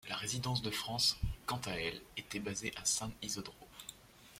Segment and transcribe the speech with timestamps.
[0.09, 1.15] La résidence de France,
[1.45, 3.53] quant à elle, était basée à San Isidro.